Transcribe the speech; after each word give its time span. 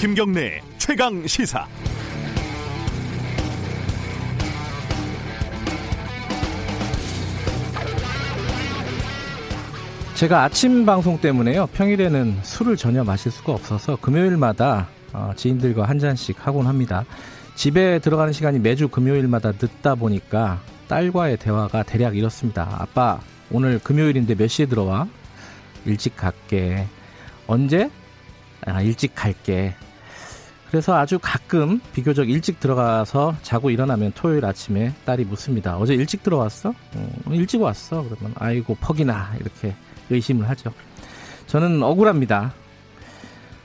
김경래 0.00 0.62
최강 0.78 1.26
시사. 1.26 1.66
제가 10.14 10.44
아침 10.44 10.86
방송 10.86 11.20
때문에요. 11.20 11.66
평일에는 11.66 12.38
술을 12.42 12.78
전혀 12.78 13.04
마실 13.04 13.30
수가 13.30 13.52
없어서 13.52 13.96
금요일마다 13.96 14.88
어, 15.12 15.34
지인들과 15.36 15.84
한 15.84 15.98
잔씩 15.98 16.46
하곤 16.46 16.66
합니다. 16.66 17.04
집에 17.54 17.98
들어가는 17.98 18.32
시간이 18.32 18.58
매주 18.58 18.88
금요일마다 18.88 19.52
늦다 19.60 19.96
보니까 19.96 20.62
딸과의 20.88 21.36
대화가 21.36 21.82
대략 21.82 22.16
이렇습니다. 22.16 22.74
아빠, 22.78 23.20
오늘 23.50 23.78
금요일인데 23.78 24.34
몇 24.34 24.48
시에 24.48 24.64
들어와? 24.64 25.06
일찍 25.84 26.16
갈게. 26.16 26.86
언제? 27.46 27.90
아, 28.64 28.80
일찍 28.80 29.14
갈게. 29.14 29.74
그래서 30.70 30.96
아주 30.96 31.18
가끔 31.20 31.80
비교적 31.92 32.30
일찍 32.30 32.60
들어가서 32.60 33.34
자고 33.42 33.70
일어나면 33.70 34.12
토요일 34.14 34.44
아침에 34.44 34.94
딸이 35.04 35.24
묻습니다. 35.24 35.76
어제 35.76 35.94
일찍 35.94 36.22
들어왔어? 36.22 36.70
어, 36.70 37.32
일찍 37.32 37.60
왔어. 37.60 38.04
그러면 38.04 38.32
아이고 38.36 38.76
퍽이나 38.76 39.32
이렇게 39.40 39.74
의심을 40.10 40.48
하죠. 40.50 40.72
저는 41.48 41.82
억울합니다. 41.82 42.54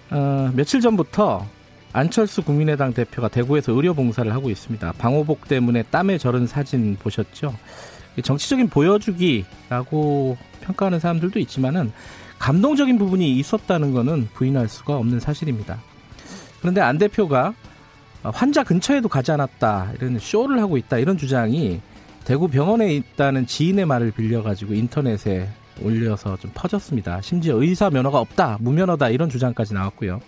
어, 0.10 0.52
며칠 0.56 0.82
전부터 0.82 1.46
안철수 1.94 2.42
국민의당 2.42 2.94
대표가 2.94 3.28
대구에서 3.28 3.72
의료 3.72 3.94
봉사를 3.94 4.34
하고 4.34 4.50
있습니다. 4.50 4.94
방호복 4.98 5.48
때문에 5.48 5.84
땀에 5.84 6.18
절은 6.18 6.48
사진 6.48 6.98
보셨죠? 7.00 7.54
정치적인 8.22 8.70
보여주기라고 8.70 10.38
평가하는 10.62 11.00
사람들도 11.00 11.40
있지만은 11.40 11.92
감동적인 12.40 12.98
부분이 12.98 13.38
있었다는 13.38 13.94
것은 13.94 14.30
부인할 14.34 14.68
수가 14.68 14.98
없는 14.98 15.20
사실입니다. 15.20 15.80
그런데 16.66 16.82
안 16.82 16.98
대표가 16.98 17.54
환자 18.24 18.64
근처에도 18.64 19.08
가지 19.08 19.32
않았다 19.32 19.92
이런 20.00 20.18
쇼를 20.18 20.60
하고 20.60 20.78
있다 20.78 20.98
이런 20.98 21.16
주장이 21.16 21.80
대구 22.24 22.48
병원에 22.48 22.92
있다는 22.92 23.46
지인의 23.46 23.86
말을 23.86 24.10
빌려가지고 24.10 24.74
인터넷에 24.74 25.48
올려서 25.84 26.38
좀 26.38 26.50
퍼졌습니다. 26.56 27.22
심지어 27.22 27.62
의사 27.62 27.92
면허가 27.92 28.18
없다, 28.20 28.58
무면허다 28.62 29.10
이런 29.10 29.30
주장까지 29.30 29.76
나왔고요. 29.76 30.22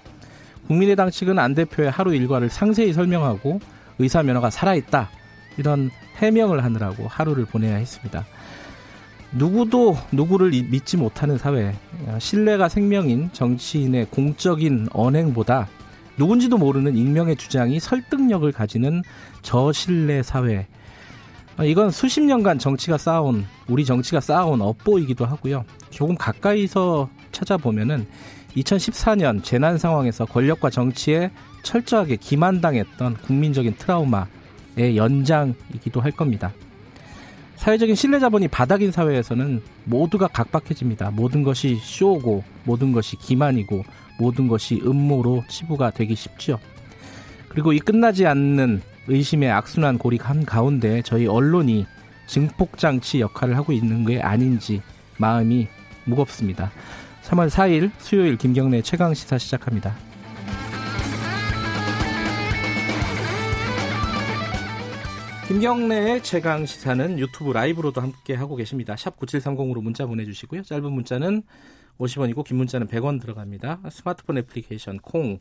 국민의당 0.67 1.09
측은 1.09 1.39
안 1.39 1.55
대표의 1.55 1.89
하루 1.89 2.13
일과를 2.13 2.49
상세히 2.49 2.93
설명하고 2.93 3.59
의사 3.97 4.21
면허가 4.21 4.51
살아있다 4.51 5.09
이런 5.57 5.89
해명을 6.17 6.63
하느라고 6.63 7.07
하루를 7.07 7.45
보내야 7.45 7.77
했습니다. 7.77 8.27
누구도 9.31 9.97
누구를 10.11 10.51
믿지 10.51 10.97
못하는 10.97 11.39
사회, 11.39 11.73
신뢰가 12.19 12.69
생명인 12.69 13.31
정치인의 13.33 14.05
공적인 14.11 14.89
언행보다 14.93 15.67
누군지도 16.17 16.57
모르는 16.57 16.97
익명의 16.97 17.35
주장이 17.35 17.79
설득력을 17.79 18.51
가지는 18.51 19.03
저신뢰 19.41 20.23
사회. 20.23 20.67
이건 21.63 21.89
수십 21.89 22.21
년간 22.21 22.59
정치가 22.59 22.97
쌓아온, 22.97 23.45
우리 23.67 23.83
정치가 23.85 24.19
쌓아온 24.19 24.61
업보이기도 24.61 25.25
하고요. 25.25 25.65
조금 25.89 26.15
가까이서 26.15 27.09
찾아보면은 27.31 28.07
2014년 28.55 29.43
재난 29.43 29.77
상황에서 29.77 30.25
권력과 30.25 30.69
정치에 30.69 31.31
철저하게 31.63 32.17
기만당했던 32.17 33.17
국민적인 33.17 33.75
트라우마의 33.77 34.95
연장이기도 34.95 36.01
할 36.01 36.11
겁니다. 36.11 36.53
사회적인 37.55 37.95
신뢰 37.95 38.19
자본이 38.19 38.47
바닥인 38.47 38.91
사회에서는 38.91 39.61
모두가 39.85 40.27
각박해집니다. 40.27 41.11
모든 41.11 41.43
것이 41.43 41.79
쇼고, 41.81 42.43
모든 42.63 42.91
것이 42.91 43.15
기만이고, 43.17 43.83
모든 44.19 44.47
것이 44.47 44.81
음모로 44.85 45.43
치부가 45.47 45.91
되기 45.91 46.15
쉽죠. 46.15 46.59
그리고 47.49 47.73
이 47.73 47.79
끝나지 47.79 48.25
않는 48.25 48.81
의심의 49.07 49.49
악순환 49.51 49.97
고리 49.97 50.17
한 50.17 50.45
가운데 50.45 51.01
저희 51.01 51.27
언론이 51.27 51.85
증폭장치 52.27 53.21
역할을 53.21 53.55
하고 53.55 53.71
있는 53.71 54.05
게 54.05 54.21
아닌지 54.21 54.81
마음이 55.17 55.67
무겁습니다. 56.05 56.71
3월 57.23 57.49
4일 57.49 57.91
수요일 57.97 58.37
김경래 58.37 58.81
최강 58.81 59.13
시사 59.13 59.37
시작합니다. 59.37 59.95
김경래의 65.47 66.23
최강 66.23 66.65
시사는 66.65 67.19
유튜브 67.19 67.53
라이브로도 67.53 68.01
함께 68.01 68.35
하고 68.35 68.57
계십니다. 68.57 68.97
샵 68.97 69.17
9730으로 69.17 69.81
문자 69.81 70.05
보내주시고요. 70.05 70.63
짧은 70.63 70.91
문자는 70.91 71.43
50원이고 71.99 72.43
긴 72.43 72.57
문자는 72.57 72.87
100원 72.87 73.21
들어갑니다. 73.21 73.81
스마트폰 73.89 74.37
애플리케이션 74.37 74.99
콩, 74.99 75.39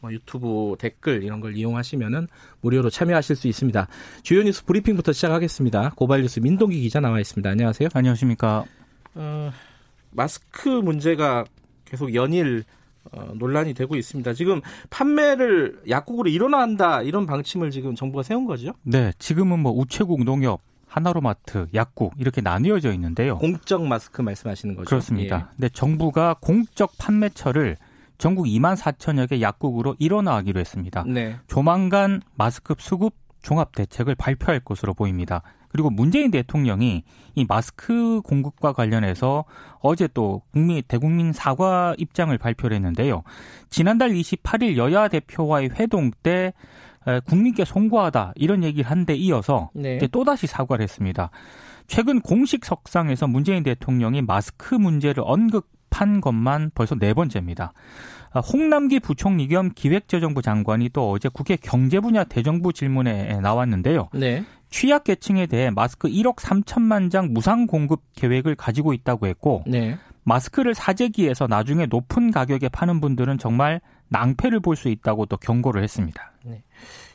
뭐 0.00 0.12
유튜브 0.12 0.76
댓글 0.78 1.22
이런 1.22 1.40
걸 1.40 1.56
이용하시면은 1.56 2.28
무료로 2.60 2.90
참여하실 2.90 3.36
수 3.36 3.48
있습니다. 3.48 3.88
주요 4.22 4.42
뉴스 4.42 4.64
브리핑부터 4.64 5.12
시작하겠습니다. 5.12 5.92
고발 5.96 6.22
뉴스 6.22 6.40
민동기 6.40 6.80
기자 6.80 7.00
나와 7.00 7.20
있습니다. 7.20 7.48
안녕하세요. 7.50 7.88
안녕하십니까. 7.92 8.64
어, 9.14 9.52
마스크 10.10 10.68
문제가 10.68 11.44
계속 11.84 12.14
연일 12.14 12.64
어, 13.10 13.32
논란이 13.34 13.74
되고 13.74 13.96
있습니다. 13.96 14.34
지금 14.34 14.60
판매를 14.90 15.80
약국으로 15.88 16.28
일어난다 16.28 17.02
이런 17.02 17.26
방침을 17.26 17.70
지금 17.70 17.94
정부가 17.94 18.22
세운 18.22 18.44
거죠? 18.44 18.72
네, 18.82 19.12
지금은 19.18 19.60
뭐 19.60 19.72
우체국 19.72 20.24
농협 20.24 20.60
하나로마트, 20.98 21.68
약국 21.74 22.14
이렇게 22.18 22.40
나뉘어져 22.40 22.92
있는데요. 22.92 23.38
공적 23.38 23.86
마스크 23.86 24.20
말씀하시는 24.20 24.74
거죠? 24.74 24.86
그렇습니다. 24.86 25.36
예. 25.36 25.54
근데 25.56 25.68
정부가 25.68 26.34
공적 26.40 26.92
판매처를 26.98 27.76
전국 28.18 28.46
2만 28.46 28.76
4천여 28.76 29.28
개 29.28 29.40
약국으로 29.40 29.94
일어나기로 29.98 30.58
했습니다. 30.58 31.04
네. 31.06 31.36
조만간 31.46 32.20
마스크 32.34 32.74
수급 32.78 33.14
종합 33.42 33.74
대책을 33.76 34.16
발표할 34.16 34.60
것으로 34.60 34.92
보입니다. 34.92 35.42
그리고 35.68 35.90
문재인 35.90 36.30
대통령이 36.30 37.04
이 37.34 37.44
마스크 37.46 38.20
공급과 38.22 38.72
관련해서 38.72 39.44
어제 39.80 40.08
또 40.12 40.42
국민 40.52 40.82
대국민 40.88 41.32
사과 41.32 41.94
입장을 41.98 42.36
발표를 42.36 42.74
했는데요. 42.76 43.22
지난달 43.70 44.10
28일 44.10 44.76
여야 44.76 45.08
대표와의 45.08 45.70
회동 45.78 46.10
때 46.22 46.52
국민께 47.26 47.64
송구하다 47.64 48.32
이런 48.36 48.62
얘기를 48.64 48.90
한 48.90 49.04
데 49.04 49.14
이어서 49.14 49.70
네. 49.74 49.98
또다시 50.12 50.46
사과를 50.46 50.82
했습니다. 50.82 51.30
최근 51.86 52.20
공식 52.20 52.64
석상에서 52.64 53.26
문재인 53.26 53.62
대통령이 53.62 54.22
마스크 54.22 54.74
문제를 54.74 55.22
언급한 55.26 56.20
것만 56.20 56.72
벌써 56.74 56.94
네 56.96 57.14
번째입니다. 57.14 57.72
홍남기 58.52 59.00
부총리 59.00 59.48
겸 59.48 59.70
기획재정부 59.74 60.42
장관이 60.42 60.90
또 60.90 61.10
어제 61.10 61.30
국회 61.32 61.56
경제 61.56 61.98
분야 62.00 62.24
대정부 62.24 62.72
질문에 62.74 63.40
나왔는데요. 63.40 64.08
네. 64.12 64.44
취약계층에 64.70 65.46
대해 65.46 65.70
마스크 65.70 66.08
1억 66.08 66.36
3천만 66.36 67.10
장 67.10 67.32
무상 67.32 67.66
공급 67.66 68.02
계획을 68.16 68.54
가지고 68.54 68.92
있다고 68.92 69.26
했고 69.26 69.64
네. 69.66 69.96
마스크를 70.24 70.74
사재기에서 70.74 71.46
나중에 71.46 71.86
높은 71.86 72.30
가격에 72.30 72.68
파는 72.68 73.00
분들은 73.00 73.38
정말 73.38 73.80
낭패를 74.08 74.60
볼 74.60 74.76
수 74.76 74.88
있다고 74.88 75.26
또 75.26 75.36
경고를 75.36 75.82
했습니다. 75.82 76.32
네. 76.44 76.62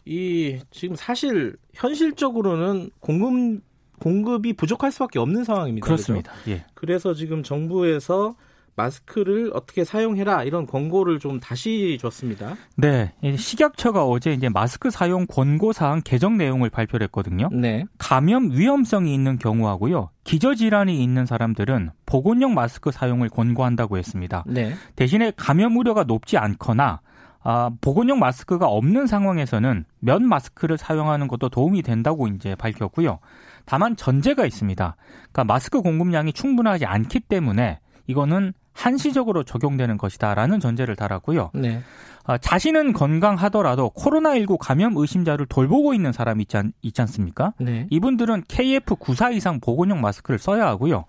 이 0.06 0.59
지금 0.72 0.96
사실 0.96 1.56
현실적으로는 1.74 2.90
공급 3.00 3.62
공급이 4.00 4.54
부족할 4.54 4.92
수밖에 4.92 5.18
없는 5.20 5.44
상황입니다. 5.46 5.86
그렇습니다. 5.86 6.34
그렇죠? 6.34 6.52
예. 6.52 6.66
그래서 6.74 7.14
지금 7.14 7.42
정부에서 7.42 8.36
마스크를 8.75 9.51
어떻게 9.53 9.84
사용해라 9.84 10.44
이런 10.44 10.66
권고를 10.66 11.19
좀 11.19 11.39
다시 11.39 11.97
줬습니다. 12.01 12.56
네, 12.75 13.13
식약처가 13.35 14.06
어제 14.06 14.34
이제 14.34 14.50
마스크 14.50 14.89
사용 14.89 15.25
권고 15.28 15.73
사항 15.73 16.01
개정 16.03 16.38
내용을 16.38 16.69
발표를 16.69 17.06
했거든요. 17.06 17.50
네. 17.51 17.85
감염 17.97 18.51
위험성이 18.51 19.13
있는 19.13 19.38
경우하고요. 19.38 20.09
기저 20.24 20.56
질환이 20.56 21.03
있는 21.03 21.25
사람들은 21.25 21.92
보건용 22.06 22.53
마스크 22.53 22.92
사용을 22.92 23.30
권고한다고 23.30 23.98
했습니다. 23.98 24.44
네. 24.48 24.74
대신에 24.95 25.31
감염 25.36 25.77
우려가 25.77 26.03
높지 26.03 26.38
않거나 26.38 27.01
아, 27.45 27.69
보건용 27.81 28.19
마스크가 28.19 28.68
없는 28.68 29.06
상황에서는 29.06 29.86
면 30.00 30.27
마스크를 30.27 30.77
사용하는 30.77 31.27
것도 31.27 31.50
도움이 31.50 31.81
된다고 31.81 32.27
이제 32.27 32.56
밝혔고요. 32.56 33.19
다만 33.65 33.95
전제가 33.95 34.45
있습니다. 34.45 34.95
그러니까 35.31 35.44
마스크 35.44 35.81
공급량이 35.81 36.31
충분하지 36.33 36.86
않기 36.86 37.19
때문에 37.21 37.80
이거는 38.07 38.53
한시적으로 38.74 39.44
적용되는 39.44 39.98
것이다라는 39.98 40.60
전제를 40.60 40.96
달았고요. 40.96 41.52
네. 41.54 41.81
아, 42.25 42.38
자신은 42.38 42.94
건강하더라도 42.94 43.92
코로나19 43.96 44.58
감염 44.60 44.96
의심자를 44.98 45.46
돌보고 45.46 45.94
있는 45.94 46.12
사람이 46.12 46.44
있지, 46.44 46.58
않, 46.58 46.72
있지 46.81 47.02
않습니까? 47.02 47.54
네. 47.60 47.88
이분들은 47.90 48.44
KF94 48.44 49.34
이상 49.34 49.60
보건용 49.60 50.02
마스크를 50.02 50.40
써야 50.40 50.68
하고요. 50.68 51.06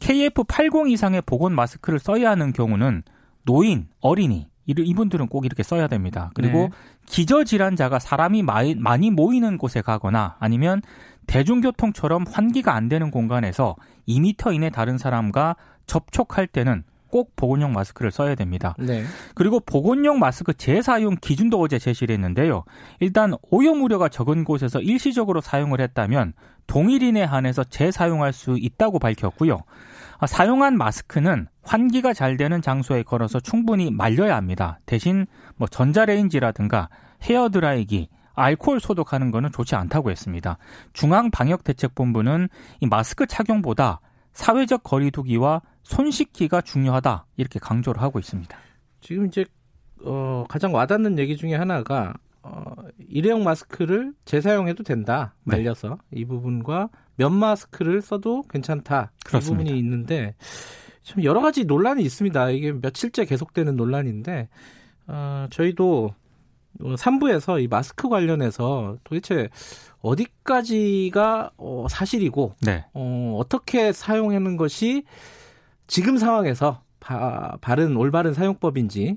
KF80 0.00 0.90
이상의 0.90 1.22
보건 1.26 1.54
마스크를 1.54 1.98
써야 1.98 2.30
하는 2.30 2.52
경우는 2.52 3.02
노인, 3.44 3.88
어린이, 4.00 4.48
이분들은 4.66 5.28
꼭 5.28 5.44
이렇게 5.46 5.62
써야 5.62 5.86
됩니다. 5.86 6.30
그리고 6.34 6.58
네. 6.58 6.70
기저질환자가 7.06 7.98
사람이 7.98 8.42
많이 8.42 9.10
모이는 9.10 9.58
곳에 9.58 9.80
가거나 9.80 10.36
아니면 10.40 10.82
대중교통처럼 11.26 12.24
환기가 12.30 12.74
안 12.74 12.88
되는 12.88 13.10
공간에서 13.10 13.76
2미터 14.08 14.54
이내 14.54 14.70
다른 14.70 14.98
사람과 14.98 15.56
접촉할 15.86 16.46
때는 16.46 16.82
꼭 17.16 17.34
보건용 17.34 17.72
마스크를 17.72 18.10
써야 18.10 18.34
됩니다. 18.34 18.74
네. 18.78 19.02
그리고 19.34 19.58
보건용 19.58 20.18
마스크 20.18 20.52
재사용 20.52 21.16
기준도 21.18 21.58
어제 21.58 21.78
제시를 21.78 22.12
했는데요. 22.12 22.64
일단 23.00 23.32
오염 23.50 23.80
우려가 23.80 24.10
적은 24.10 24.44
곳에서 24.44 24.82
일시적으로 24.82 25.40
사용을 25.40 25.80
했다면 25.80 26.34
동일인에 26.66 27.24
한해서 27.24 27.64
재사용할 27.64 28.34
수 28.34 28.58
있다고 28.60 28.98
밝혔고요. 28.98 29.60
아, 30.18 30.26
사용한 30.26 30.76
마스크는 30.76 31.46
환기가 31.62 32.12
잘 32.12 32.36
되는 32.36 32.60
장소에 32.60 33.02
걸어서 33.02 33.40
충분히 33.40 33.90
말려야 33.90 34.36
합니다. 34.36 34.78
대신 34.84 35.24
뭐 35.56 35.66
전자레인지라든가 35.68 36.90
헤어드라이기, 37.22 38.10
알코올 38.34 38.78
소독하는 38.80 39.30
것은 39.30 39.52
좋지 39.52 39.74
않다고 39.74 40.10
했습니다. 40.10 40.58
중앙방역대책본부는 40.92 42.50
이 42.80 42.86
마스크 42.86 43.26
착용보다 43.26 44.00
사회적 44.34 44.82
거리두기와 44.82 45.62
손 45.86 46.10
씻기가 46.10 46.62
중요하다 46.62 47.26
이렇게 47.36 47.60
강조를 47.60 48.02
하고 48.02 48.18
있습니다. 48.18 48.58
지금 49.00 49.26
이제 49.26 49.44
어, 50.02 50.44
가장 50.48 50.74
와닿는 50.74 51.16
얘기 51.20 51.36
중에 51.36 51.54
하나가 51.54 52.12
어, 52.42 52.74
일회용 53.08 53.44
마스크를 53.44 54.12
재사용해도 54.24 54.82
된다 54.82 55.34
네. 55.44 55.58
말려서 55.58 55.90
네. 56.10 56.20
이 56.20 56.24
부분과 56.24 56.88
면 57.14 57.32
마스크를 57.34 58.02
써도 58.02 58.42
괜찮다 58.50 59.12
그렇습니다. 59.24 59.38
이 59.38 59.64
부분이 59.64 59.78
있는데 59.78 60.34
참 61.04 61.22
여러 61.22 61.40
가지 61.40 61.64
논란이 61.64 62.02
있습니다. 62.02 62.50
이게 62.50 62.72
며칠째 62.72 63.24
계속되는 63.24 63.76
논란인데 63.76 64.48
어, 65.06 65.46
저희도 65.50 66.12
3부에서 66.80 67.52
어, 67.52 67.58
이 67.60 67.68
마스크 67.68 68.08
관련해서 68.08 68.98
도대체 69.04 69.50
어디까지가 70.00 71.52
어, 71.56 71.86
사실이고 71.88 72.56
네. 72.62 72.84
어, 72.92 73.36
어떻게 73.38 73.92
사용하는 73.92 74.56
것이 74.56 75.04
지금 75.86 76.16
상황에서 76.16 76.82
바, 77.00 77.56
바른 77.60 77.96
올바른 77.96 78.34
사용법인지 78.34 79.16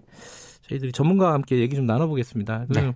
저희들이 0.61 0.91
전문가와 0.91 1.33
함께 1.33 1.59
얘기 1.59 1.75
좀 1.75 1.85
나눠보겠습니다. 1.85 2.65
네. 2.69 2.93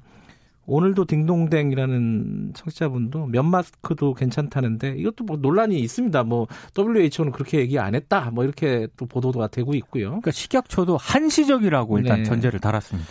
오늘도 0.65 1.05
딩동댕이라는 1.05 2.53
청취자분도 2.53 3.25
면 3.25 3.45
마스크도 3.47 4.13
괜찮다는데 4.13 4.95
이것도 4.97 5.25
뭐 5.25 5.37
논란이 5.37 5.77
있습니다. 5.79 6.23
뭐 6.23 6.47
WHO는 6.77 7.33
그렇게 7.33 7.59
얘기 7.59 7.77
안 7.79 7.95
했다. 7.95 8.31
뭐 8.31 8.45
이렇게 8.45 8.87
또 8.95 9.05
보도가 9.05 9.47
되고 9.47 9.73
있고요. 9.75 10.07
그러니까 10.07 10.31
식약처도 10.31 10.95
한시적이라고 10.97 11.97
일단 11.99 12.19
네. 12.19 12.23
전제를 12.23 12.59
달았습니다. 12.59 13.09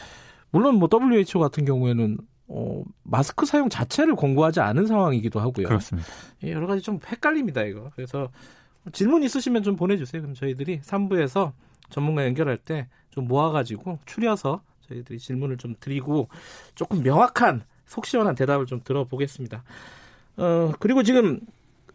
물론 0.50 0.76
뭐 0.76 0.88
WHO 0.90 1.40
같은 1.40 1.64
경우에는 1.64 2.18
어, 2.48 2.82
마스크 3.02 3.46
사용 3.46 3.68
자체를 3.68 4.14
권고하지 4.14 4.60
않은 4.60 4.86
상황이기도 4.86 5.40
하고요. 5.40 5.66
그렇습니다. 5.66 6.08
예, 6.44 6.52
여러 6.52 6.66
가지 6.66 6.82
좀 6.82 6.98
헷갈립니다, 7.06 7.62
이거. 7.62 7.90
그래서 7.94 8.28
질문 8.93 9.23
있으시면 9.23 9.62
좀 9.62 9.76
보내주세요. 9.76 10.23
그럼 10.23 10.34
저희들이 10.34 10.81
3부에서 10.81 11.52
전문가 11.90 12.25
연결할 12.25 12.56
때 12.56 12.87
좀 13.12 13.29
모아가지고 13.29 13.99
추려서 14.06 14.62
저희들이 14.88 15.19
질문을 15.19 15.58
좀 15.58 15.76
드리고 15.79 16.29
조금 16.75 17.02
명확한 17.02 17.62
속 17.87 18.06
시원한 18.06 18.34
대답을 18.34 18.67
좀 18.67 18.81
들어보겠습니다. 18.82 19.62
어, 20.38 20.73
그리고 20.81 21.02
지금 21.02 21.40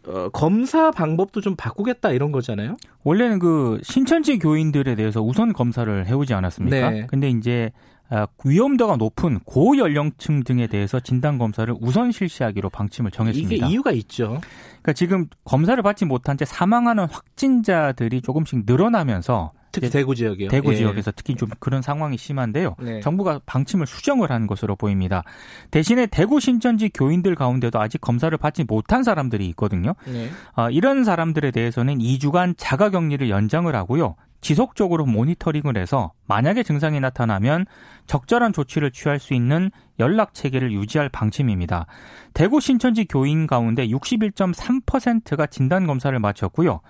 어, 0.06 0.28
검사 0.30 0.90
방법도 0.92 1.40
좀 1.40 1.56
바꾸겠다 1.56 2.12
이런 2.12 2.30
거잖아요. 2.32 2.76
원래는 3.02 3.40
그 3.40 3.80
신천지 3.82 4.38
교인들에 4.38 4.94
대해서 4.94 5.20
우선 5.20 5.52
검사를 5.52 6.06
해오지 6.06 6.32
않았습니까? 6.34 6.90
네. 6.90 7.06
근데 7.08 7.28
이제 7.28 7.72
아, 7.97 7.97
위험도가 8.44 8.96
높은 8.96 9.38
고연령층 9.40 10.44
등에 10.44 10.66
대해서 10.66 11.00
진단 11.00 11.38
검사를 11.38 11.72
우선 11.80 12.10
실시하기로 12.12 12.70
방침을 12.70 13.10
정했습니다. 13.10 13.54
이게 13.54 13.66
이유가 13.66 13.92
있죠. 13.92 14.40
그러니까 14.82 14.92
지금 14.94 15.26
검사를 15.44 15.80
받지 15.82 16.04
못한 16.04 16.36
채 16.36 16.44
사망하는 16.44 17.06
확진자들이 17.06 18.22
조금씩 18.22 18.64
늘어나면서 18.66 19.52
특히 19.72 19.90
대구 19.90 20.14
지역이요. 20.14 20.48
대구 20.48 20.72
예. 20.72 20.76
지역에서 20.76 21.12
특히 21.14 21.34
좀 21.34 21.48
그런 21.58 21.82
상황이 21.82 22.16
심한데요. 22.16 22.76
네. 22.80 23.00
정부가 23.00 23.40
방침을 23.46 23.86
수정을 23.86 24.30
한 24.30 24.46
것으로 24.46 24.76
보입니다. 24.76 25.22
대신에 25.70 26.06
대구 26.06 26.40
신천지 26.40 26.88
교인들 26.88 27.34
가운데도 27.34 27.80
아직 27.80 28.00
검사를 28.00 28.36
받지 28.36 28.64
못한 28.64 29.02
사람들이 29.02 29.46
있거든요. 29.48 29.94
네. 30.06 30.30
어, 30.56 30.70
이런 30.70 31.04
사람들에 31.04 31.50
대해서는 31.50 31.98
2주간 31.98 32.54
자가격리를 32.56 33.28
연장을 33.30 33.74
하고요. 33.74 34.16
지속적으로 34.40 35.04
모니터링을 35.04 35.76
해서 35.76 36.12
만약에 36.26 36.62
증상이 36.62 37.00
나타나면 37.00 37.66
적절한 38.06 38.52
조치를 38.52 38.92
취할 38.92 39.18
수 39.18 39.34
있는 39.34 39.70
연락 39.98 40.34
체계를 40.34 40.72
유지할 40.72 41.08
방침입니다. 41.08 41.86
대구 42.34 42.60
신천지 42.60 43.04
교인 43.04 43.46
가운데 43.46 43.86
61.3%가 43.88 45.46
진단 45.46 45.86
검사를 45.86 46.16
마쳤고요. 46.18 46.80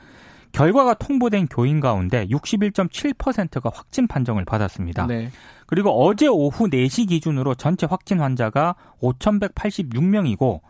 결과가 0.52 0.94
통보된 0.94 1.48
교인 1.48 1.80
가운데 1.80 2.26
61.7%가 2.28 3.70
확진 3.72 4.06
판정을 4.06 4.44
받았습니다. 4.44 5.06
네. 5.06 5.30
그리고 5.66 5.90
어제 6.04 6.26
오후 6.26 6.68
4시 6.68 7.08
기준으로 7.08 7.54
전체 7.54 7.86
확진 7.86 8.20
환자가 8.20 8.74
5,186명이고 9.00 10.60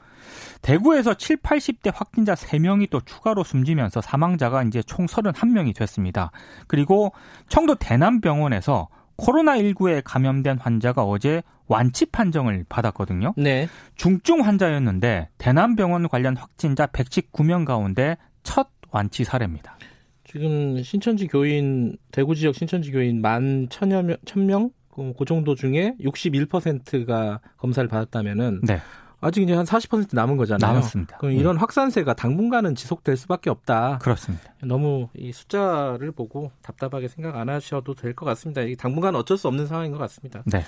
대구에서 0.63 1.15
7, 1.15 1.37
80대 1.39 1.93
확진자 1.95 2.35
3명이 2.35 2.91
또 2.91 3.01
추가로 3.01 3.45
숨지면서 3.45 4.01
사망자가 4.01 4.63
이제 4.65 4.83
총 4.83 5.07
31명이 5.07 5.75
됐습니다. 5.75 6.33
그리고 6.67 7.13
청도 7.49 7.77
대남병원에서 7.77 8.89
코로나19에 9.17 10.03
감염된 10.05 10.59
환자가 10.59 11.03
어제 11.03 11.43
완치 11.67 12.07
판정을 12.07 12.65
받았거든요. 12.69 13.35
네. 13.37 13.69
중증 13.95 14.45
환자였는데 14.45 15.29
대남병원 15.39 16.09
관련 16.09 16.37
확진자 16.37 16.87
119명 16.87 17.65
가운데 17.65 18.17
첫 18.43 18.69
완치 18.91 19.25
사례입니다. 19.25 19.77
지금 20.25 20.83
신천지 20.83 21.27
교인 21.27 21.97
대구 22.13 22.35
지역 22.35 22.55
신천지 22.55 22.91
교인 22.93 23.21
만 23.23 23.69
천여 23.71 24.03
명, 24.03 24.17
천 24.27 24.47
명? 24.47 24.71
그, 24.91 25.13
그 25.17 25.25
정도 25.25 25.55
중에 25.55 25.95
61%가 26.01 27.41
검사를 27.57 27.89
받았다면은 27.89 28.61
네. 28.65 28.81
아직 29.21 29.43
이제 29.43 29.53
한 29.53 29.65
40% 29.65 30.09
남은 30.13 30.37
거잖아요. 30.37 30.75
남았습니다. 30.75 31.17
그럼 31.19 31.35
이런 31.35 31.57
네. 31.57 31.61
확산세가 31.61 32.15
당분간은 32.15 32.75
지속될 32.75 33.17
수밖에 33.17 33.51
없다. 33.51 33.99
그렇습니다. 34.01 34.53
너무 34.63 35.09
이 35.17 35.33
숫자를 35.33 36.13
보고 36.13 36.53
답답하게 36.63 37.09
생각 37.09 37.37
안 37.37 37.49
하셔도 37.49 37.95
될 37.95 38.15
것 38.15 38.27
같습니다. 38.27 38.63
이 38.63 38.77
당분간 38.77 39.17
어쩔 39.17 39.37
수 39.37 39.49
없는 39.49 39.67
상황인 39.67 39.93
것 39.93 39.99
같습니다. 39.99 40.43
네. 40.47 40.63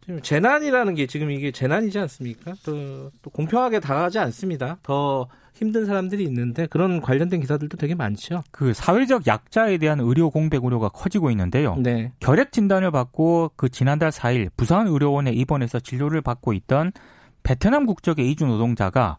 지금 0.00 0.20
재난이라는 0.20 0.94
게 0.94 1.06
지금 1.06 1.30
이게 1.30 1.50
재난이지 1.52 1.98
않습니까? 2.00 2.54
또, 2.64 3.10
또 3.22 3.30
공평하게 3.30 3.80
다가가지 3.80 4.18
않습니다. 4.18 4.78
더 4.82 5.28
힘든 5.52 5.86
사람들이 5.86 6.24
있는데 6.24 6.66
그런 6.66 7.00
관련된 7.00 7.40
기사들도 7.40 7.76
되게 7.76 7.94
많죠. 7.94 8.42
그 8.50 8.72
사회적 8.72 9.26
약자에 9.26 9.78
대한 9.78 10.00
의료 10.00 10.30
공백 10.30 10.64
우려가 10.64 10.88
커지고 10.88 11.30
있는데요. 11.30 11.76
네. 11.76 12.12
결핵 12.20 12.52
진단을 12.52 12.90
받고 12.90 13.52
그 13.56 13.68
지난달 13.68 14.10
4일 14.10 14.50
부산 14.56 14.86
의료원에 14.86 15.32
입원해서 15.32 15.78
진료를 15.78 16.22
받고 16.22 16.52
있던 16.54 16.92
베트남 17.42 17.86
국적의 17.86 18.30
이주 18.30 18.46
노동자가 18.46 19.18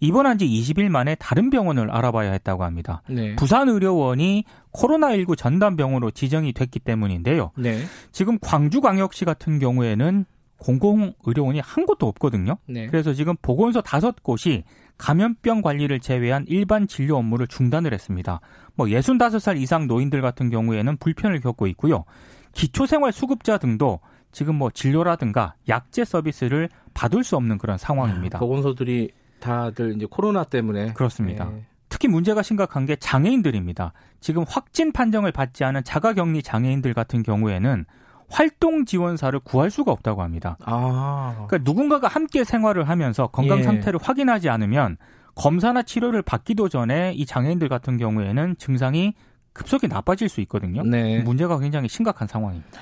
입원한 0.00 0.36
지 0.36 0.46
20일 0.46 0.88
만에 0.88 1.14
다른 1.14 1.48
병원을 1.48 1.90
알아봐야 1.90 2.32
했다고 2.32 2.64
합니다. 2.64 3.02
네. 3.08 3.36
부산 3.36 3.68
의료원이 3.68 4.44
코로나19 4.72 5.36
전담병원으로 5.36 6.10
지정이 6.10 6.52
됐기 6.52 6.80
때문인데요. 6.80 7.52
네. 7.56 7.82
지금 8.10 8.38
광주광역시 8.40 9.24
같은 9.24 9.60
경우에는 9.60 10.24
공공의료원이 10.58 11.60
한 11.60 11.86
곳도 11.86 12.06
없거든요. 12.08 12.56
네. 12.66 12.86
그래서 12.86 13.12
지금 13.12 13.34
보건소 13.42 13.80
다섯 13.82 14.22
곳이 14.22 14.64
감염병 15.02 15.62
관리를 15.62 15.98
제외한 15.98 16.44
일반 16.46 16.86
진료 16.86 17.16
업무를 17.16 17.48
중단을 17.48 17.92
했습니다. 17.92 18.38
뭐 18.76 18.86
65살 18.86 19.60
이상 19.60 19.88
노인들 19.88 20.22
같은 20.22 20.48
경우에는 20.48 20.96
불편을 20.98 21.40
겪고 21.40 21.66
있고요. 21.66 22.04
기초생활 22.52 23.10
수급자 23.10 23.58
등도 23.58 23.98
지금 24.30 24.54
뭐 24.54 24.70
진료라든가 24.70 25.54
약제 25.68 26.04
서비스를 26.04 26.68
받을 26.94 27.24
수 27.24 27.34
없는 27.36 27.58
그런 27.58 27.78
상황입니다. 27.78 28.38
보건소들이 28.38 29.10
다들 29.40 29.96
이제 29.96 30.06
코로나 30.08 30.44
때문에 30.44 30.92
그렇습니다. 30.92 31.50
예. 31.52 31.64
특히 31.88 32.06
문제가 32.06 32.42
심각한 32.42 32.86
게 32.86 32.94
장애인들입니다. 32.94 33.92
지금 34.20 34.44
확진 34.48 34.92
판정을 34.92 35.32
받지 35.32 35.64
않은 35.64 35.82
자가격리 35.82 36.44
장애인들 36.44 36.94
같은 36.94 37.24
경우에는 37.24 37.86
활동 38.32 38.86
지원사를 38.86 39.38
구할 39.40 39.70
수가 39.70 39.92
없다고 39.92 40.22
합니다. 40.22 40.56
아. 40.64 41.44
그러니까 41.46 41.70
누군가가 41.70 42.08
함께 42.08 42.44
생활을 42.44 42.88
하면서 42.88 43.26
건강 43.26 43.58
예. 43.58 43.62
상태를 43.62 44.00
예. 44.02 44.04
확인하지 44.04 44.48
않으면 44.48 44.96
검사나 45.34 45.82
치료를 45.82 46.22
받기도 46.22 46.70
전에 46.70 47.12
이 47.14 47.26
장애인들 47.26 47.68
같은 47.68 47.98
경우에는 47.98 48.56
증상이 48.58 49.14
급속히 49.52 49.86
나빠질 49.86 50.30
수 50.30 50.40
있거든요. 50.42 50.82
네. 50.82 51.20
문제가 51.22 51.58
굉장히 51.58 51.88
심각한 51.88 52.26
상황입니다. 52.26 52.80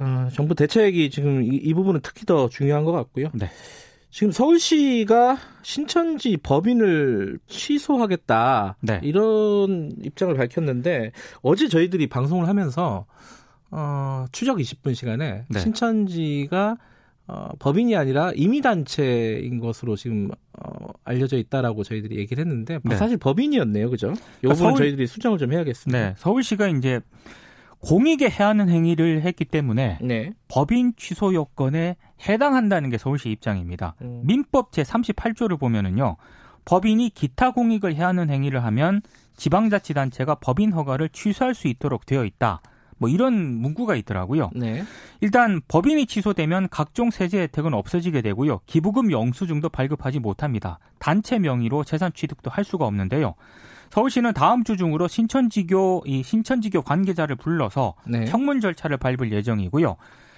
어, 0.00 0.28
정부 0.32 0.56
대책이 0.56 1.10
지금 1.10 1.44
이, 1.44 1.48
이, 1.48 1.72
부분은 1.72 2.00
특히 2.02 2.26
더 2.26 2.48
중요한 2.48 2.84
것 2.84 2.90
같고요. 2.90 3.28
네. 3.32 3.48
지금 4.10 4.32
서울시가 4.32 5.38
신천지 5.62 6.36
법인을 6.36 7.38
취소하겠다 7.46 8.76
네. 8.80 8.98
이런 9.04 9.92
입장을 10.02 10.34
밝혔는데 10.34 11.12
어제 11.42 11.68
저희들이 11.68 12.08
방송을 12.08 12.48
하면서 12.48 13.06
어, 13.70 14.26
추적 14.32 14.58
20분 14.58 14.94
시간에 14.94 15.44
네. 15.48 15.58
신천지가 15.58 16.76
어, 17.26 17.48
법인이 17.60 17.94
아니라 17.94 18.32
임의단체인 18.34 19.60
것으로 19.60 19.94
지금 19.94 20.30
어, 20.58 20.88
알려져 21.04 21.36
있다라고 21.36 21.84
저희들이 21.84 22.16
얘기를 22.16 22.44
했는데 22.44 22.80
네. 22.82 22.96
사실 22.96 23.16
법인이었네요, 23.18 23.88
그죠? 23.90 24.08
이 24.08 24.12
부분 24.12 24.28
그러니까 24.40 24.54
서울... 24.64 24.76
저희들이 24.76 25.06
수정을 25.06 25.38
좀 25.38 25.52
해야겠습니다. 25.52 25.98
네, 25.98 26.14
서울시가 26.16 26.68
이제 26.68 27.00
공익에 27.80 28.28
해하는 28.28 28.68
행위를 28.68 29.22
했기 29.22 29.44
때문에 29.44 29.98
네. 30.02 30.32
법인 30.48 30.92
취소 30.96 31.32
요건에 31.32 31.96
해당한다는 32.28 32.90
게 32.90 32.98
서울시 32.98 33.30
입장입니다. 33.30 33.94
음. 34.02 34.22
민법 34.24 34.72
제 34.72 34.82
38조를 34.82 35.58
보면은요. 35.58 36.16
법인이 36.64 37.10
기타 37.10 37.52
공익을 37.52 37.94
해하는 37.94 38.28
행위를 38.28 38.64
하면 38.64 39.00
지방자치단체가 39.36 40.36
법인 40.36 40.72
허가를 40.72 41.08
취소할 41.08 41.54
수 41.54 41.68
있도록 41.68 42.04
되어 42.04 42.24
있다. 42.24 42.60
뭐 43.00 43.08
이런 43.08 43.34
문구가 43.34 43.96
있더라고요. 43.96 44.50
네. 44.54 44.84
일단 45.22 45.62
법인이 45.68 46.04
취소되면 46.04 46.68
각종 46.70 47.10
세제 47.10 47.40
혜택은 47.40 47.72
없어지게 47.72 48.20
되고요. 48.20 48.60
기부금 48.66 49.10
영수증도 49.10 49.70
발급하지 49.70 50.20
못합니다. 50.20 50.78
단체 50.98 51.38
명의로 51.38 51.82
재산 51.84 52.12
취득도 52.12 52.50
할 52.50 52.62
수가 52.62 52.84
없는데요. 52.84 53.34
서울시는 53.88 54.34
다음 54.34 54.64
주 54.64 54.76
중으로 54.76 55.08
신천지교 55.08 56.02
이 56.04 56.22
신천지교 56.22 56.82
관계자를 56.82 57.36
불러서 57.36 57.94
네. 58.06 58.26
청문 58.26 58.60
절차를 58.60 58.98
밟을 58.98 59.32
예정이고요. 59.32 59.96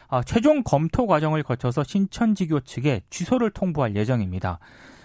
아, 0.08 0.22
최종 0.22 0.62
검토 0.62 1.08
과정을 1.08 1.42
거쳐서 1.42 1.82
신천지교 1.82 2.60
측에 2.60 3.02
취소를 3.10 3.50
통보할 3.50 3.96
예정입니다. 3.96 4.60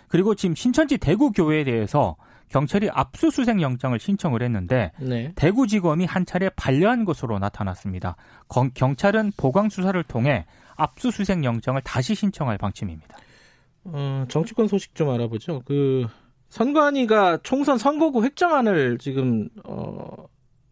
그리고 0.09 0.35
지금 0.35 0.53
신천지 0.53 0.99
대구교회에 0.99 1.63
대해서 1.63 2.17
경찰이 2.49 2.89
압수수색 2.91 3.61
영장을 3.61 3.97
신청을 3.99 4.41
했는데 4.41 4.91
네. 4.99 5.31
대구지검이 5.35 6.05
한 6.05 6.25
차례 6.25 6.49
반려한 6.49 7.05
것으로 7.05 7.39
나타났습니다. 7.39 8.15
경- 8.47 8.71
경찰은 8.73 9.31
보강 9.37 9.69
수사를 9.69 10.01
통해 10.03 10.45
압수수색 10.75 11.43
영장을 11.43 11.79
다시 11.81 12.15
신청할 12.15 12.57
방침입니다. 12.57 13.17
어, 13.85 14.25
정치권 14.29 14.67
소식 14.67 14.95
좀 14.95 15.09
알아보죠. 15.09 15.61
그 15.65 16.07
선관위가 16.49 17.39
총선 17.43 17.77
선거구 17.77 18.23
획정안을 18.23 18.97
지금 18.99 19.49
어, 19.65 20.25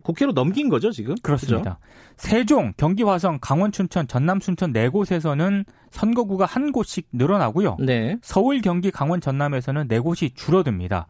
국회로 0.06 0.34
넘긴 0.34 0.70
거죠, 0.70 0.92
지금? 0.92 1.16
그렇습니다. 1.24 1.80
세종, 2.16 2.74
경기 2.78 3.02
화성, 3.02 3.40
강원 3.42 3.72
춘천, 3.72 4.08
전남 4.08 4.40
순천 4.40 4.72
네 4.72 4.88
곳에서는 4.88 5.66
선거구가 5.90 6.46
한 6.46 6.72
곳씩 6.72 7.08
늘어나고요. 7.12 7.78
네. 7.80 8.18
서울, 8.22 8.62
경기, 8.62 8.92
강원, 8.92 9.20
전남에서는 9.20 9.88
네 9.88 10.00
곳이 10.00 10.32
줄어듭니다. 10.36 11.08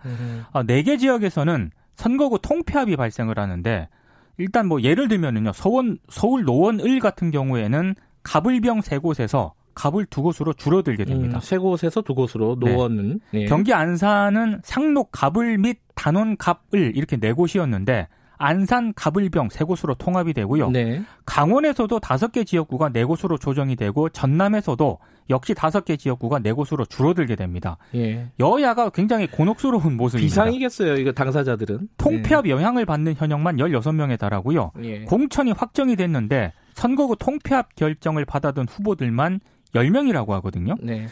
아, 0.53 0.63
네개 0.63 0.97
지역에서는 0.97 1.71
선거구 1.95 2.39
통폐합이 2.41 2.95
발생을 2.95 3.37
하는데 3.37 3.89
일단 4.37 4.67
뭐 4.67 4.81
예를 4.81 5.09
들면은요. 5.09 5.51
서원 5.53 5.97
서울 6.09 6.43
노원 6.43 6.79
을 6.79 6.99
같은 6.99 7.31
경우에는 7.31 7.95
갑을병 8.23 8.81
세 8.81 8.97
곳에서 8.97 9.53
갑을 9.75 10.05
두 10.05 10.21
곳으로 10.21 10.53
줄어들게 10.53 11.03
됩니다. 11.03 11.37
음, 11.37 11.41
세 11.41 11.57
곳에서 11.57 12.01
두 12.01 12.15
곳으로 12.15 12.57
네. 12.59 12.71
노원은 12.71 13.19
예. 13.33 13.45
경기 13.45 13.73
안산은 13.73 14.61
상록 14.63 15.09
갑을 15.11 15.57
및 15.57 15.79
단원 15.95 16.37
갑을 16.37 16.95
이렇게 16.95 17.17
네 17.17 17.33
곳이었는데 17.33 18.07
안산 18.37 18.93
갑을병 18.95 19.49
세 19.49 19.63
곳으로 19.63 19.95
통합이 19.95 20.33
되고요. 20.33 20.71
네. 20.71 21.03
강원에서도 21.25 21.99
다섯 21.99 22.31
개 22.31 22.43
지역구가 22.43 22.89
네 22.89 23.03
곳으로 23.03 23.37
조정이 23.37 23.75
되고 23.75 24.09
전남에서도 24.09 24.99
역시 25.29 25.53
다섯 25.53 25.85
개 25.85 25.97
지역구가 25.97 26.39
네 26.39 26.51
곳으로 26.51 26.85
줄어들게 26.85 27.35
됩니다. 27.35 27.77
예. 27.95 28.27
여야가 28.39 28.89
굉장히 28.89 29.27
곤혹스러운 29.27 29.97
모습입니다. 29.97 30.17
비상이겠어요, 30.17 30.95
이거 30.95 31.11
당사자들은. 31.11 31.89
통폐합 31.97 32.47
영향을 32.47 32.85
받는 32.85 33.15
현역만 33.15 33.57
16명에 33.57 34.19
달하고요. 34.19 34.71
네. 34.75 34.87
예. 34.87 34.99
공천이 35.05 35.51
확정이 35.51 35.95
됐는데 35.95 36.53
선거구 36.73 37.15
통폐합 37.17 37.75
결정을 37.75 38.25
받아둔 38.25 38.67
후보들만 38.69 39.39
10명이라고 39.73 40.29
하거든요. 40.29 40.75
네. 40.81 41.07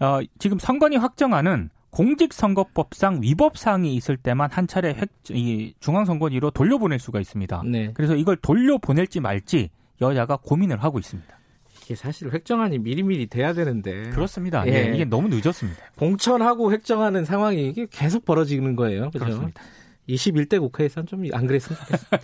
어, 0.00 0.20
지금 0.38 0.58
선관위 0.58 0.96
확정안은 0.96 1.70
공직선거법상 1.94 3.20
위법 3.22 3.56
사항이 3.56 3.94
있을 3.94 4.16
때만 4.16 4.50
한 4.50 4.66
차례 4.66 4.88
획, 4.90 5.08
이 5.30 5.74
중앙선관위로 5.78 6.50
돌려보낼 6.50 6.98
수가 6.98 7.20
있습니다. 7.20 7.62
네. 7.66 7.92
그래서 7.94 8.16
이걸 8.16 8.36
돌려보낼지 8.36 9.20
말지 9.20 9.70
여야가 10.00 10.38
고민을 10.38 10.82
하고 10.82 10.98
있습니다. 10.98 11.38
이게 11.82 11.94
사실 11.94 12.32
획정안이 12.32 12.78
미리미리 12.78 13.28
돼야 13.28 13.52
되는데 13.52 14.10
그렇습니다. 14.10 14.66
예. 14.66 14.72
예, 14.72 14.94
이게 14.94 15.04
너무 15.04 15.28
늦었습니다. 15.28 15.80
공천하고 15.96 16.72
획정하는 16.72 17.24
상황이 17.24 17.68
이게 17.68 17.86
계속 17.90 18.24
벌어지는 18.24 18.74
거예요. 18.74 19.10
그죠? 19.10 19.26
그렇습니다. 19.26 19.62
21대 20.08 20.58
국회에서는 20.60 21.06
좀 21.06 21.24
안 21.32 21.46
그랬으면 21.46 21.78
좋겠습니다. 21.78 22.18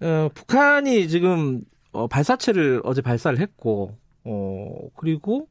어, 0.02 0.28
북한이 0.34 1.08
지금 1.08 1.62
어, 1.92 2.08
발사체를 2.08 2.82
어제 2.84 3.00
발사를 3.00 3.38
했고, 3.38 3.96
어, 4.24 4.88
그리고 4.96 5.48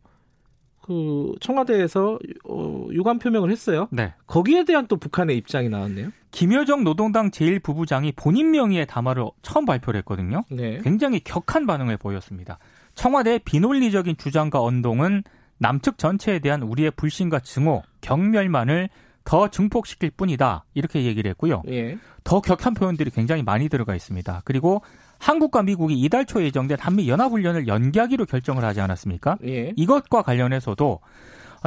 그 0.84 1.32
청와대에서 1.40 2.20
어, 2.50 2.88
유감 2.92 3.20
표명을 3.20 3.50
했어요. 3.50 3.88
네. 3.90 4.13
거기에 4.28 4.66
대한 4.66 4.86
또 4.88 4.98
북한의 4.98 5.38
입장이 5.38 5.70
나왔네요. 5.70 6.10
김여정 6.32 6.84
노동당 6.84 7.32
제1부부장이 7.32 8.13
본인 8.16 8.52
명의의 8.52 8.86
담화를 8.86 9.25
처음 9.42 9.66
발표를 9.66 10.00
했거든요. 10.00 10.44
네. 10.50 10.80
굉장히 10.84 11.22
격한 11.22 11.66
반응을 11.66 11.98
보였습니다. 11.98 12.60
청와대의 12.96 13.40
비논리적인 13.46 14.18
주장과 14.18 14.62
언동은 14.62 15.24
남측 15.58 15.98
전체에 15.98 16.40
대한 16.40 16.62
우리의 16.62 16.92
불신과 16.92 17.40
증오, 17.40 17.84
경멸만을 18.02 18.90
더 19.24 19.48
증폭시킬 19.48 20.12
뿐이다. 20.12 20.66
이렇게 20.74 21.06
얘기를 21.06 21.30
했고요. 21.30 21.63
예. 21.70 21.98
더 22.25 22.42
격한 22.42 22.74
표현들이 22.74 23.12
굉장히 23.12 23.42
많이 23.42 23.70
들어가 23.70 23.96
있습니다. 23.96 24.42
그리고 24.44 24.82
한국과 25.24 25.63
미국이 25.63 25.94
이달 25.96 26.25
초 26.25 26.44
예정된 26.44 26.77
한미 26.80 27.08
연합훈련을 27.08 27.68
연기하기로 27.68 28.25
결정을 28.25 28.65
하지 28.65 28.82
않았습니까? 28.82 29.38
예. 29.46 29.72
이것과 29.77 30.22
관련해서도 30.22 31.00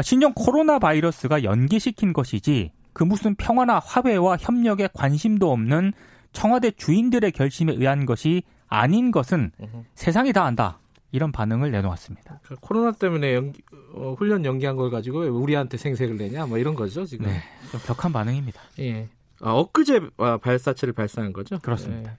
신종 0.02 0.34
코로나 0.34 0.78
바이러스가 0.78 1.42
연기시킨 1.42 2.12
것이지 2.12 2.72
그 2.92 3.02
무슨 3.02 3.34
평화나 3.34 3.78
화해와 3.78 4.36
협력에 4.38 4.90
관심도 4.92 5.50
없는 5.50 5.94
청와대 6.32 6.70
주인들의 6.70 7.32
결심에 7.32 7.72
의한 7.72 8.04
것이 8.04 8.42
아닌 8.68 9.10
것은 9.10 9.52
으흠. 9.60 9.84
세상이 9.94 10.34
다 10.34 10.44
안다. 10.44 10.78
이런 11.12 11.32
반응을 11.32 11.70
내놓았습니다. 11.70 12.40
그 12.42 12.56
코로나 12.56 12.92
때문에 12.92 13.34
연기, 13.34 13.62
어, 13.94 14.14
훈련 14.18 14.44
연기한 14.44 14.76
걸 14.76 14.90
가지고 14.90 15.20
왜 15.20 15.28
우리한테 15.28 15.78
생색을 15.78 16.18
내냐, 16.18 16.44
뭐 16.44 16.58
이런 16.58 16.74
거죠 16.74 17.06
지금. 17.06 17.26
네, 17.26 17.40
좀 17.70 17.80
격한 17.86 18.12
반응입니다. 18.12 18.60
예. 18.80 19.08
아, 19.40 19.52
엊그제 19.52 20.00
아, 20.18 20.36
발사체를 20.36 20.92
발사한 20.92 21.32
거죠? 21.32 21.58
그렇습니다. 21.60 22.10
예. 22.12 22.16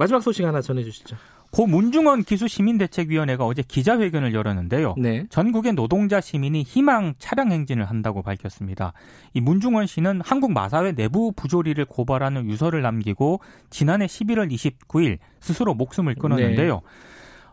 마지막 0.00 0.22
소식 0.22 0.46
하나 0.46 0.62
전해주시죠. 0.62 1.14
고 1.50 1.66
문중원 1.66 2.24
기수시민대책위원회가 2.24 3.44
어제 3.44 3.60
기자회견을 3.60 4.32
열었는데요. 4.32 4.94
네. 4.96 5.26
전국의 5.28 5.74
노동자 5.74 6.22
시민이 6.22 6.62
희망 6.62 7.12
차량 7.18 7.52
행진을 7.52 7.84
한다고 7.84 8.22
밝혔습니다. 8.22 8.94
이 9.34 9.42
문중원 9.42 9.86
씨는 9.86 10.22
한국 10.24 10.52
마사회 10.52 10.92
내부 10.92 11.32
부조리를 11.32 11.84
고발하는 11.84 12.48
유서를 12.48 12.80
남기고 12.80 13.40
지난해 13.68 14.06
11월 14.06 14.50
29일 14.50 15.18
스스로 15.40 15.74
목숨을 15.74 16.14
끊었는데요. 16.14 16.80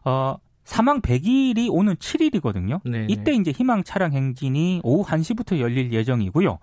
어, 0.06 0.38
사망 0.63 1.01
100일이 1.01 1.68
오는 1.70 1.96
7일이거든요. 1.96 2.80
네. 2.89 3.08
이때 3.10 3.34
이제 3.34 3.51
희망 3.51 3.84
차량 3.84 4.13
행진이 4.13 4.80
오후 4.86 5.06
1시부터 5.06 5.60
열릴 5.60 5.92
예정이고요. 5.92 6.60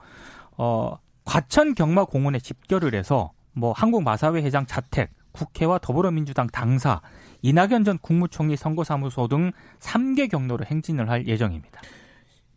어, 0.57 0.97
과천 1.27 1.75
경마 1.75 2.07
공원에 2.07 2.39
집결을 2.39 2.95
해서 2.95 3.33
뭐 3.53 3.73
한국 3.73 4.03
마사회 4.03 4.41
회장 4.41 4.65
자택, 4.65 5.11
국회와 5.35 5.79
더불어민주당 5.79 6.47
당사, 6.47 7.03
이낙연 7.43 7.85
전 7.85 7.99
국무총리 7.99 8.57
선거사무소 8.57 9.29
등 9.29 9.53
3개 9.81 10.31
경로로 10.31 10.65
행진을 10.65 11.11
할 11.11 11.27
예정입니다. 11.27 11.83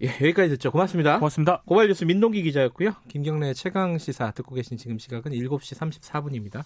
예, 0.04 0.08
여기까지 0.08 0.50
듣죠. 0.50 0.72
고맙습니다. 0.72 1.18
고맙습니다. 1.18 1.64
고발 1.66 1.88
뉴스 1.88 2.04
민동기 2.04 2.44
기자였고요. 2.44 2.94
김경래 3.08 3.54
최강 3.56 3.98
시사 3.98 4.32
듣고 4.32 4.54
계신 4.54 4.78
지금 4.78 5.00
시각은 5.00 5.32
7시 5.32 5.76
34분입니다. 5.76 6.64